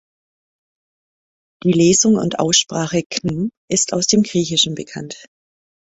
Die 1.63 1.73
Lesung 1.73 2.15
und 2.15 2.39
Aussprache 2.39 3.03
"Chnum" 3.07 3.51
ist 3.69 3.93
aus 3.93 4.07
dem 4.07 4.23
Griechischen 4.23 4.73
bekannt. 4.73 5.27